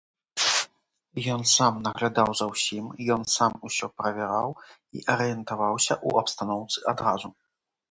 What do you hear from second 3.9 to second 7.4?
правяраў і арыентаваўся ў абстаноўцы адразу.